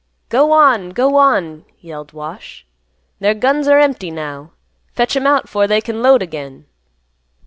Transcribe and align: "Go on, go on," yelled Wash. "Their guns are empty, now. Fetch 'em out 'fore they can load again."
"Go 0.29 0.51
on, 0.51 0.89
go 0.93 1.15
on," 1.17 1.63
yelled 1.79 2.11
Wash. 2.11 2.65
"Their 3.19 3.35
guns 3.35 3.67
are 3.67 3.77
empty, 3.79 4.09
now. 4.09 4.49
Fetch 4.93 5.15
'em 5.15 5.27
out 5.27 5.47
'fore 5.47 5.67
they 5.67 5.79
can 5.79 6.01
load 6.01 6.23
again." 6.23 6.65